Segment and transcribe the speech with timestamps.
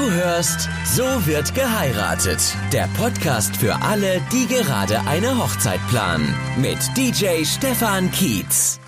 [0.00, 2.56] Du hörst So wird geheiratet.
[2.72, 6.34] Der Podcast für alle, die gerade eine Hochzeit planen.
[6.58, 8.80] Mit DJ Stefan Kietz.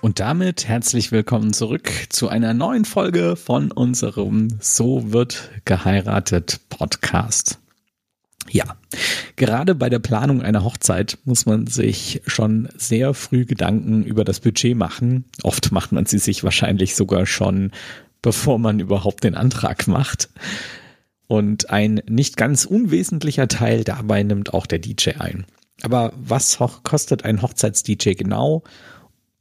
[0.00, 7.58] Und damit herzlich willkommen zurück zu einer neuen Folge von unserem So wird geheiratet Podcast.
[8.48, 8.76] Ja,
[9.34, 14.38] gerade bei der Planung einer Hochzeit muss man sich schon sehr früh Gedanken über das
[14.38, 15.24] Budget machen.
[15.42, 17.72] Oft macht man sie sich wahrscheinlich sogar schon
[18.22, 20.28] bevor man überhaupt den Antrag macht.
[21.26, 25.46] Und ein nicht ganz unwesentlicher Teil dabei nimmt auch der DJ ein.
[25.82, 28.64] Aber was kostet ein Hochzeits-DJ genau?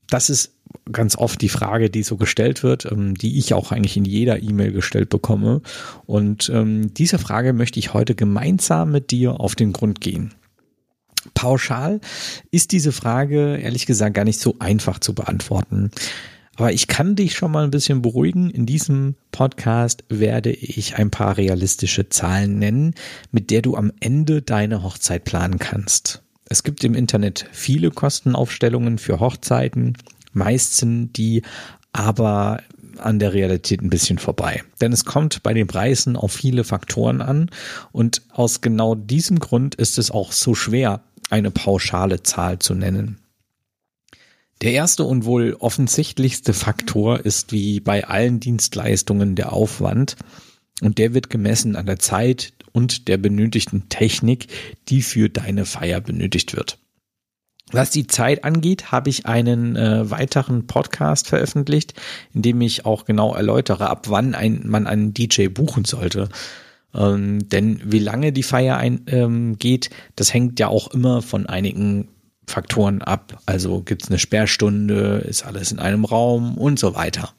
[0.08, 0.54] Das ist
[0.92, 4.42] ganz oft die Frage, die so gestellt wird, ähm, die ich auch eigentlich in jeder
[4.42, 5.62] E-Mail gestellt bekomme.
[6.06, 10.34] Und ähm, dieser Frage möchte ich heute gemeinsam mit dir auf den Grund gehen.
[11.34, 12.00] Pauschal
[12.52, 15.92] ist diese Frage ehrlich gesagt gar nicht so einfach zu beantworten.
[16.60, 18.50] Aber ich kann dich schon mal ein bisschen beruhigen.
[18.50, 22.96] In diesem Podcast werde ich ein paar realistische Zahlen nennen,
[23.32, 26.22] mit der du am Ende deine Hochzeit planen kannst.
[26.50, 29.96] Es gibt im Internet viele Kostenaufstellungen für Hochzeiten.
[30.34, 31.44] Meist sind die
[31.94, 32.62] aber
[32.98, 34.62] an der Realität ein bisschen vorbei.
[34.82, 37.50] Denn es kommt bei den Preisen auf viele Faktoren an
[37.94, 43.18] und aus genau diesem Grund ist es auch so schwer, eine pauschale Zahl zu nennen.
[44.62, 50.18] Der erste und wohl offensichtlichste Faktor ist wie bei allen Dienstleistungen der Aufwand
[50.82, 54.48] und der wird gemessen an der Zeit und der benötigten Technik,
[54.90, 56.78] die für deine Feier benötigt wird.
[57.72, 61.94] Was die Zeit angeht, habe ich einen äh, weiteren Podcast veröffentlicht,
[62.34, 66.30] in dem ich auch genau erläutere, ab wann ein, man einen DJ buchen sollte.
[66.96, 71.46] Ähm, denn wie lange die Feier ein, ähm, geht, das hängt ja auch immer von
[71.46, 72.08] einigen
[72.50, 73.42] Faktoren ab.
[73.46, 77.34] Also gibt es eine Sperrstunde, ist alles in einem Raum und so weiter.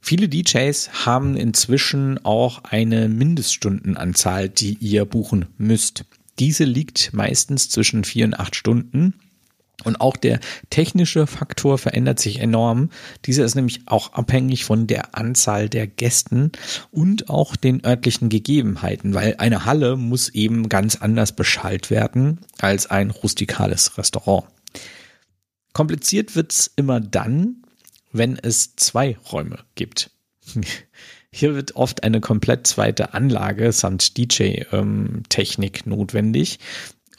[0.00, 6.04] Viele DJs haben inzwischen auch eine Mindeststundenanzahl, die ihr buchen müsst.
[6.38, 9.14] Diese liegt meistens zwischen vier und acht Stunden
[9.84, 12.90] und auch der technische Faktor verändert sich enorm.
[13.24, 16.52] Dieser ist nämlich auch abhängig von der Anzahl der Gästen
[16.90, 22.86] und auch den örtlichen Gegebenheiten, weil eine Halle muss eben ganz anders beschallt werden als
[22.86, 24.44] ein rustikales Restaurant.
[25.72, 27.62] Kompliziert wird's immer dann,
[28.12, 30.10] wenn es zwei Räume gibt.
[31.32, 36.58] Hier wird oft eine komplett zweite Anlage samt DJ-Technik ähm, notwendig.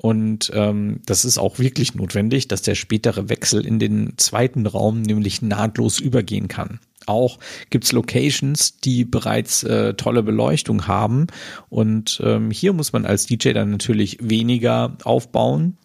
[0.02, 5.04] Und ähm, das ist auch wirklich notwendig, dass der spätere Wechsel in den zweiten Raum
[5.04, 6.80] nämlich nahtlos übergehen kann.
[7.06, 7.38] Auch
[7.70, 11.28] gibt's Locations, die bereits äh, tolle Beleuchtung haben.
[11.70, 15.78] Und ähm, hier muss man als DJ dann natürlich weniger aufbauen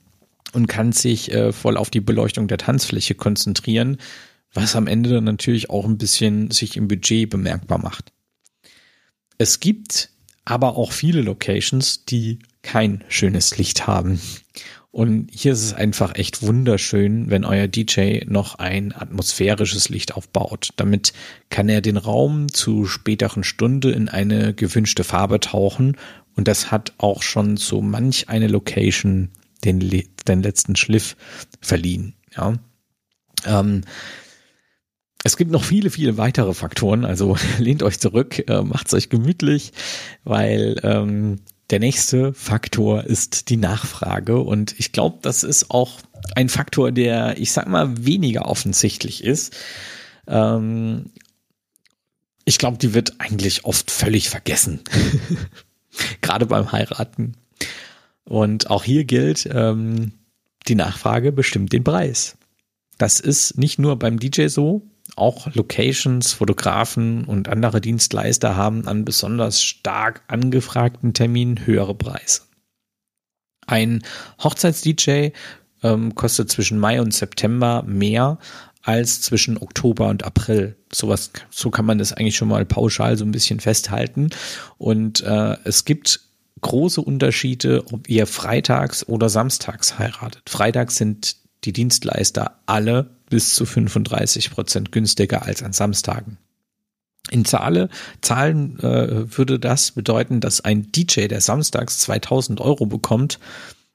[0.54, 3.98] und kann sich äh, voll auf die Beleuchtung der Tanzfläche konzentrieren,
[4.54, 8.15] was am Ende dann natürlich auch ein bisschen sich im Budget bemerkbar macht.
[9.37, 10.09] Es gibt
[10.47, 14.21] aber auch viele Locations, die kein schönes Licht haben.
[14.91, 20.71] Und hier ist es einfach echt wunderschön, wenn euer DJ noch ein atmosphärisches Licht aufbaut.
[20.77, 21.12] Damit
[21.49, 25.97] kann er den Raum zu späteren Stunde in eine gewünschte Farbe tauchen.
[26.34, 29.31] Und das hat auch schon so manch eine Location
[29.65, 29.81] den,
[30.27, 31.16] den letzten Schliff
[31.60, 32.15] verliehen.
[32.37, 32.54] Ja.
[33.44, 33.83] Ähm,
[35.25, 39.72] es gibt noch viele, viele weitere Faktoren, also lehnt euch zurück, äh, macht's euch gemütlich,
[40.25, 41.41] weil ähm,
[41.71, 46.00] der nächste Faktor ist die Nachfrage und ich glaube, das ist auch
[46.34, 49.56] ein Faktor, der, ich sag mal, weniger offensichtlich ist.
[50.27, 51.10] Ähm,
[52.44, 54.81] ich glaube, die wird eigentlich oft völlig vergessen,
[56.21, 57.34] gerade beim Heiraten.
[58.25, 60.12] Und auch hier gilt, ähm,
[60.69, 62.37] die Nachfrage bestimmt den Preis.
[62.98, 64.83] Das ist nicht nur beim DJ so,
[65.16, 72.43] auch Locations, Fotografen und andere Dienstleister haben an besonders stark angefragten Terminen höhere Preise.
[73.66, 74.03] Ein
[74.43, 75.31] Hochzeits-DJ
[75.82, 78.38] ähm, kostet zwischen Mai und September mehr
[78.82, 80.77] als zwischen Oktober und April.
[80.93, 84.30] Sowas, so kann man das eigentlich schon mal pauschal so ein bisschen festhalten.
[84.78, 86.21] Und äh, es gibt
[86.60, 90.42] große Unterschiede, ob ihr freitags oder samstags heiratet.
[90.48, 91.36] Freitags sind
[91.66, 96.39] die Dienstleister alle bis zu 35 Prozent günstiger als an Samstagen.
[97.30, 97.89] In Zahle,
[98.22, 103.41] Zahlen äh, würde das bedeuten, dass ein DJ, der samstags 2000 Euro bekommt,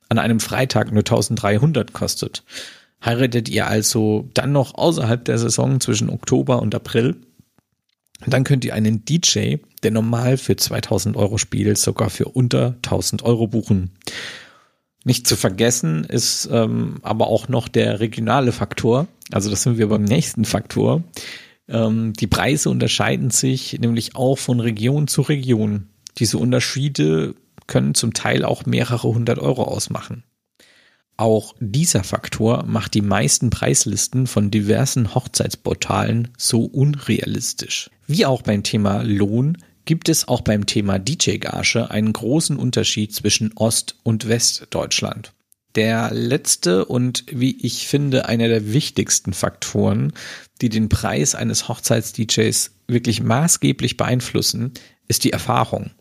[0.10, 2.44] an einem Freitag nur 1300 kostet.
[3.04, 7.16] Heiratet ihr also dann noch außerhalb der Saison zwischen Oktober und April,
[8.28, 13.24] dann könnt ihr einen DJ, der normal für 2000 Euro spielt, sogar für unter 1000
[13.24, 13.92] Euro buchen.
[15.04, 19.08] Nicht zu vergessen ist ähm, aber auch noch der regionale Faktor.
[19.32, 21.04] Also das sind wir beim nächsten Faktor.
[21.68, 25.88] Ähm, die Preise unterscheiden sich nämlich auch von Region zu Region.
[26.18, 27.36] Diese Unterschiede
[27.68, 30.24] können zum Teil auch mehrere hundert Euro ausmachen.
[31.18, 37.90] Auch dieser Faktor macht die meisten Preislisten von diversen Hochzeitsportalen so unrealistisch.
[38.08, 39.58] Wie auch beim Thema Lohn
[39.92, 45.34] gibt es auch beim Thema DJ-Gage einen großen Unterschied zwischen Ost- und Westdeutschland.
[45.76, 50.14] Der letzte und wie ich finde einer der wichtigsten Faktoren,
[50.62, 54.76] die den Preis eines Hochzeits-DJs wirklich maßgeblich beeinflussen,
[55.10, 55.92] ist die Erfahrung.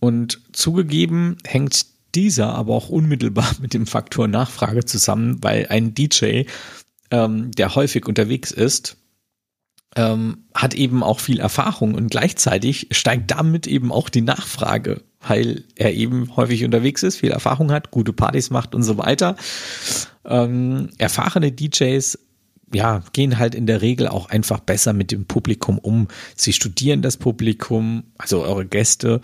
[0.00, 6.42] Und zugegeben hängt dieser aber auch unmittelbar mit dem Faktor Nachfrage zusammen, weil ein DJ,
[7.12, 8.96] ähm, der häufig unterwegs ist,
[9.96, 15.64] ähm, hat eben auch viel Erfahrung und gleichzeitig steigt damit eben auch die Nachfrage, weil
[15.74, 19.36] er eben häufig unterwegs ist, viel Erfahrung hat, gute Partys macht und so weiter.
[20.24, 22.18] Ähm, erfahrene DJs
[22.72, 26.08] ja, gehen halt in der Regel auch einfach besser mit dem Publikum um.
[26.36, 29.20] Sie studieren das Publikum, also eure Gäste,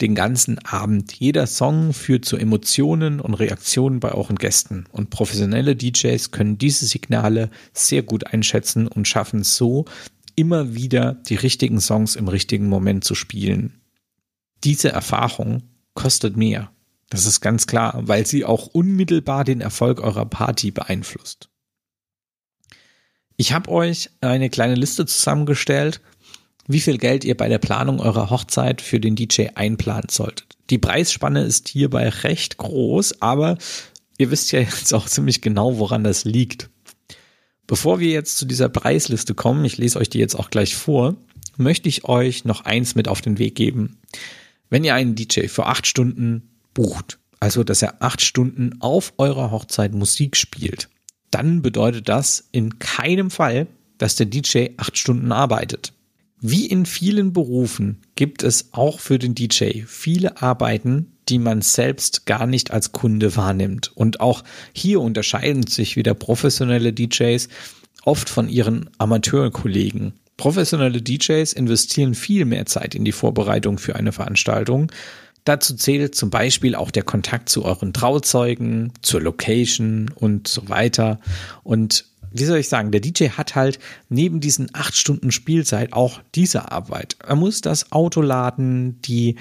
[0.00, 1.12] den ganzen Abend.
[1.14, 4.86] Jeder Song führt zu Emotionen und Reaktionen bei euren Gästen.
[4.90, 9.84] Und professionelle DJs können diese Signale sehr gut einschätzen und schaffen so,
[10.34, 13.80] immer wieder die richtigen Songs im richtigen Moment zu spielen.
[14.62, 15.62] Diese Erfahrung
[15.94, 16.70] kostet mehr.
[17.10, 21.48] Das ist ganz klar, weil sie auch unmittelbar den Erfolg eurer Party beeinflusst.
[23.40, 26.00] Ich habe euch eine kleine Liste zusammengestellt,
[26.66, 30.56] wie viel Geld ihr bei der Planung eurer Hochzeit für den DJ einplanen solltet.
[30.70, 33.56] Die Preisspanne ist hierbei recht groß, aber
[34.18, 36.68] ihr wisst ja jetzt auch ziemlich genau, woran das liegt.
[37.68, 41.14] Bevor wir jetzt zu dieser Preisliste kommen, ich lese euch die jetzt auch gleich vor,
[41.56, 43.98] möchte ich euch noch eins mit auf den Weg geben.
[44.68, 49.52] Wenn ihr einen DJ für acht Stunden bucht, also dass er acht Stunden auf eurer
[49.52, 50.88] Hochzeit Musik spielt,
[51.30, 53.66] dann bedeutet das in keinem Fall,
[53.98, 55.92] dass der DJ acht Stunden arbeitet.
[56.40, 62.26] Wie in vielen Berufen gibt es auch für den DJ viele Arbeiten, die man selbst
[62.26, 63.90] gar nicht als Kunde wahrnimmt.
[63.96, 67.48] Und auch hier unterscheiden sich wieder professionelle DJs
[68.04, 70.12] oft von ihren Amateurkollegen.
[70.36, 74.92] Professionelle DJs investieren viel mehr Zeit in die Vorbereitung für eine Veranstaltung,
[75.48, 81.20] Dazu zählt zum Beispiel auch der Kontakt zu euren Trauzeugen, zur Location und so weiter.
[81.62, 83.78] Und wie soll ich sagen, der DJ hat halt
[84.10, 87.16] neben diesen acht Stunden Spielzeit auch diese Arbeit.
[87.26, 89.36] Er muss das Auto laden, die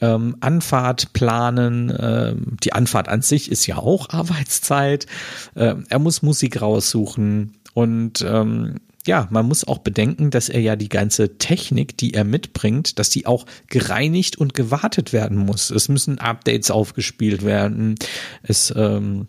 [0.00, 1.94] ähm, Anfahrt planen.
[1.98, 5.06] Ähm, die Anfahrt an sich ist ja auch Arbeitszeit.
[5.54, 10.76] Ähm, er muss Musik raussuchen und ähm, ja, man muss auch bedenken, dass er ja
[10.76, 15.70] die ganze Technik, die er mitbringt, dass die auch gereinigt und gewartet werden muss.
[15.70, 17.96] Es müssen Updates aufgespielt werden,
[18.42, 19.28] es ähm,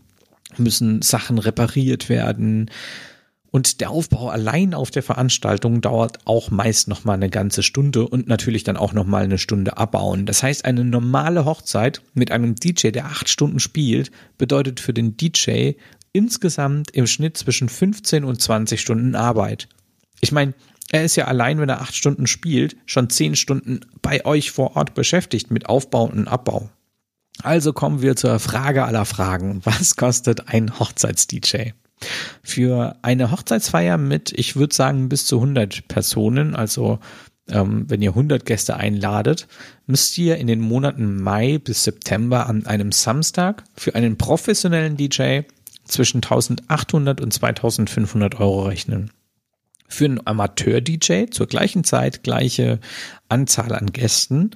[0.57, 2.69] müssen Sachen repariert werden.
[3.49, 8.07] Und der Aufbau allein auf der Veranstaltung dauert auch meist noch mal eine ganze Stunde
[8.07, 10.25] und natürlich dann auch noch mal eine Stunde abbauen.
[10.25, 15.15] Das heißt, eine normale Hochzeit mit einem DJ, der acht Stunden spielt, bedeutet für den
[15.15, 15.71] DJ
[16.17, 19.69] insgesamt im Schnitt zwischen 15 und 20 Stunden Arbeit.
[20.19, 20.55] Ich meine,
[20.89, 24.75] er ist ja allein, wenn er acht Stunden spielt, schon zehn Stunden bei euch vor
[24.75, 26.71] Ort beschäftigt mit Aufbau und Abbau.
[27.43, 29.61] Also kommen wir zur Frage aller Fragen.
[29.63, 31.73] Was kostet ein Hochzeits-DJ?
[32.41, 36.99] Für eine Hochzeitsfeier mit, ich würde sagen, bis zu 100 Personen, also
[37.47, 39.47] ähm, wenn ihr 100 Gäste einladet,
[39.85, 45.41] müsst ihr in den Monaten Mai bis September an einem Samstag für einen professionellen DJ
[45.87, 49.11] zwischen 1800 und 2500 Euro rechnen.
[49.87, 52.79] Für einen Amateur-DJ zur gleichen Zeit gleiche
[53.29, 54.51] Anzahl an Gästen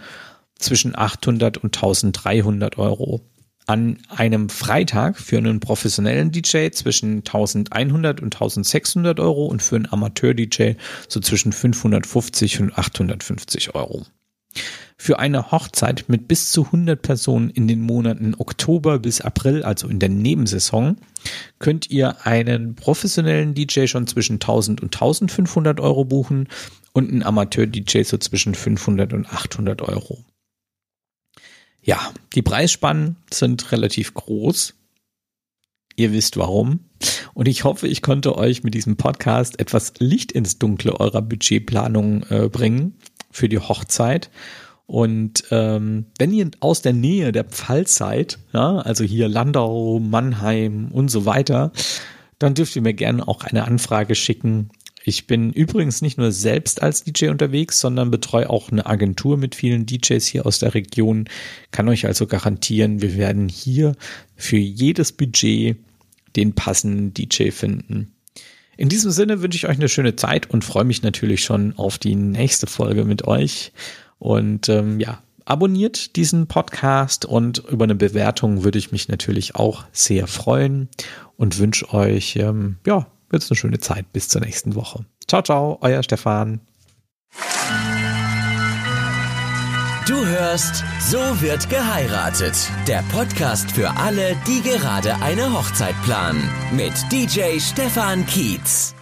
[0.60, 3.22] zwischen 800 und 1300 Euro.
[3.68, 9.92] An einem Freitag für einen professionellen DJ zwischen 1100 und 1600 Euro und für einen
[9.92, 10.74] Amateur-DJ
[11.08, 14.06] so zwischen 550 und 850 Euro.
[15.04, 19.88] Für eine Hochzeit mit bis zu 100 Personen in den Monaten Oktober bis April, also
[19.88, 20.98] in der Nebensaison,
[21.58, 26.50] könnt ihr einen professionellen DJ schon zwischen 1000 und 1500 Euro buchen
[26.94, 30.24] und einen Amateur-DJ so zwischen 500 und 800 Euro.
[31.82, 34.76] Ja, die Preisspannen sind relativ groß.
[35.96, 36.82] Ihr wisst warum.
[37.34, 42.22] Und ich hoffe, ich konnte euch mit diesem Podcast etwas Licht ins Dunkle eurer Budgetplanung
[42.30, 43.00] äh, bringen
[43.32, 44.30] für die Hochzeit
[44.92, 50.90] und ähm, wenn ihr aus der Nähe der Pfalz seid, ja, also hier Landau, Mannheim
[50.92, 51.72] und so weiter,
[52.40, 54.70] dann dürft ihr mir gerne auch eine Anfrage schicken.
[55.06, 59.56] Ich bin übrigens nicht nur selbst als DJ unterwegs, sondern betreue auch eine Agentur mit
[59.56, 61.30] vielen DJs hier aus der Region.
[61.72, 63.96] Kann euch also garantieren, wir werden hier
[64.36, 65.78] für jedes Budget
[66.36, 68.12] den passenden DJ finden.
[68.76, 71.98] In diesem Sinne wünsche ich euch eine schöne Zeit und freue mich natürlich schon auf
[71.98, 73.72] die nächste Folge mit euch.
[74.22, 79.86] Und ähm, ja, abonniert diesen Podcast und über eine Bewertung würde ich mich natürlich auch
[79.92, 80.90] sehr freuen
[81.38, 85.06] und wünsche euch ähm, ja jetzt eine schöne Zeit bis zur nächsten Woche.
[85.28, 86.62] Ciao, ciao, euer Stefan.
[90.08, 92.54] Du hörst So wird geheiratet.
[92.88, 96.48] Der Podcast für alle, die gerade eine Hochzeit planen.
[96.72, 98.94] Mit DJ Stefan Kietz.